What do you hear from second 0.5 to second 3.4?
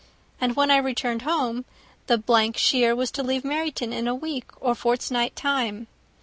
when I returned home the shire was to